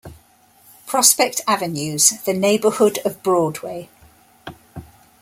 [0.87, 3.87] Prospect Avenues, the neighborhood of Broadway.